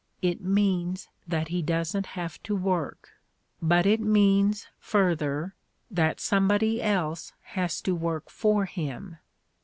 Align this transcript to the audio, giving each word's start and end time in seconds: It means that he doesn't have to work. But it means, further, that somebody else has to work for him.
It 0.23 0.41
means 0.41 1.09
that 1.27 1.49
he 1.49 1.61
doesn't 1.61 2.07
have 2.17 2.41
to 2.41 2.55
work. 2.55 3.09
But 3.61 3.85
it 3.85 3.99
means, 3.99 4.65
further, 4.79 5.53
that 5.91 6.19
somebody 6.19 6.81
else 6.81 7.33
has 7.53 7.79
to 7.81 7.93
work 7.93 8.31
for 8.31 8.65
him. 8.65 9.17